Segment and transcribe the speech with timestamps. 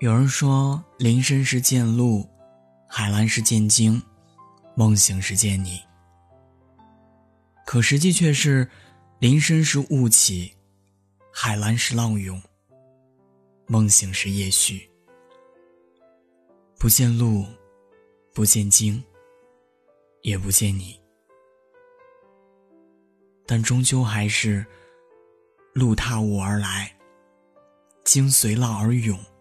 [0.00, 2.28] 有人说，林深时见鹿，
[2.86, 4.02] 海蓝时见鲸，
[4.74, 5.80] 梦醒时见你。
[7.64, 8.68] 可实际却是，
[9.20, 10.52] 林深时雾起，
[11.32, 12.38] 海蓝时浪涌，
[13.66, 14.86] 梦醒时夜续，
[16.78, 17.46] 不见鹿，
[18.34, 19.02] 不见鲸，
[20.20, 21.00] 也不见你。
[23.46, 24.66] 但终究还是，
[25.72, 26.94] 鹿踏雾而来，
[28.04, 29.18] 鲸随浪而涌。